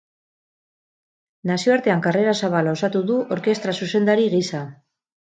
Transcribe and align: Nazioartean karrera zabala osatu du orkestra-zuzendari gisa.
Nazioartean 1.51 2.03
karrera 2.07 2.35
zabala 2.41 2.75
osatu 2.79 3.05
du 3.13 3.21
orkestra-zuzendari 3.39 4.31
gisa. 4.39 4.69